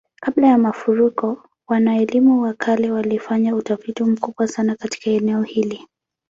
[0.21, 5.87] Kabla ya mafuriko, wana-elimu wa kale walifanya utafiti mkubwa sana katika eneo hili.